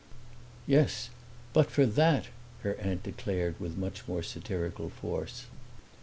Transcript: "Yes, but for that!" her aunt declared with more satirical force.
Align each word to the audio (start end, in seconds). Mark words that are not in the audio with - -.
"Yes, 0.65 1.11
but 1.53 1.69
for 1.69 1.85
that!" 1.85 2.29
her 2.63 2.73
aunt 2.81 3.03
declared 3.03 3.59
with 3.59 3.77
more 3.77 4.23
satirical 4.23 4.89
force. 4.89 5.45